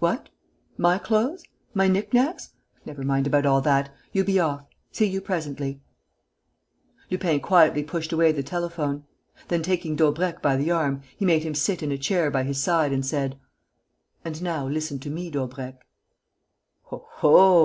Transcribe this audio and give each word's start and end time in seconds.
What?... 0.00 0.30
My 0.76 0.98
clothes? 0.98 1.44
My 1.72 1.86
knick 1.86 2.12
knacks?... 2.12 2.50
Never 2.84 3.04
mind 3.04 3.24
about 3.28 3.46
all 3.46 3.60
that.... 3.60 3.94
You 4.10 4.24
be 4.24 4.40
off. 4.40 4.66
See 4.90 5.06
you 5.06 5.20
presently." 5.20 5.80
Lupin 7.08 7.38
quietly 7.38 7.84
pushed 7.84 8.12
away 8.12 8.32
the 8.32 8.42
telephone. 8.42 9.04
Then, 9.46 9.62
taking 9.62 9.94
Daubrecq 9.94 10.42
by 10.42 10.56
the 10.56 10.72
arm, 10.72 11.02
he 11.16 11.24
made 11.24 11.44
him 11.44 11.54
sit 11.54 11.84
in 11.84 11.92
a 11.92 11.98
chair 11.98 12.32
by 12.32 12.42
his 12.42 12.60
side 12.60 12.92
and 12.92 13.06
said: 13.06 13.38
"And 14.24 14.42
now 14.42 14.66
listen 14.66 14.98
to 14.98 15.08
me, 15.08 15.30
Daubrecq." 15.30 15.80
"Oho!" 16.90 17.64